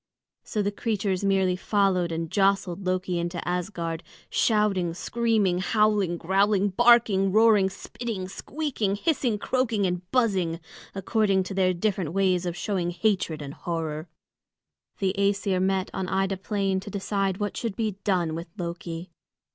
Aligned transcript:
So 0.43 0.63
the 0.63 0.71
creatures 0.71 1.23
merely 1.23 1.55
followed 1.55 2.11
and 2.11 2.31
jostled 2.31 2.87
Loki 2.87 3.19
into 3.19 3.47
Asgard, 3.47 4.01
shouting, 4.31 4.95
screaming, 4.95 5.59
howling, 5.59 6.17
growling, 6.17 6.69
barking, 6.69 7.31
roaring, 7.31 7.69
spitting, 7.69 8.27
squeaking, 8.27 8.95
hissing, 8.95 9.37
croaking, 9.37 9.85
and 9.85 10.09
buzzing, 10.09 10.59
according 10.95 11.43
to 11.43 11.53
their 11.53 11.71
different 11.71 12.13
ways 12.13 12.47
of 12.47 12.57
showing 12.57 12.89
hatred 12.89 13.43
and 13.43 13.53
horror. 13.53 14.09
[Illustration: 14.99 15.13
"KILL 15.13 15.13
HIM! 15.13 15.13
KILL 15.13 15.23
HIM!"] 15.23 15.29
The 15.29 15.53
Æsir 15.53 15.61
met 15.77 15.91
on 15.93 16.07
Ida 16.09 16.37
Plain 16.37 16.79
to 16.79 16.89
decide 16.89 17.37
what 17.37 17.55
should 17.55 17.75
be 17.75 17.91
done 18.03 18.33
with 18.33 18.47
Loki. 18.57 19.11